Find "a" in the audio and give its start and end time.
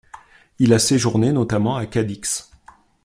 0.73-0.79